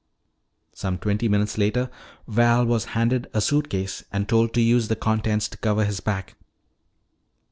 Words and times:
Some 0.73 0.97
twenty 0.97 1.27
minutes 1.29 1.59
later 1.59 1.91
Val 2.27 2.65
was 2.65 2.85
handed 2.97 3.29
a 3.35 3.39
suitcase 3.39 4.03
and 4.11 4.27
told 4.27 4.51
to 4.55 4.59
use 4.61 4.87
the 4.87 4.95
contents 4.95 5.47
to 5.49 5.59
cover 5.59 5.85
his 5.85 5.99
back. 5.99 6.33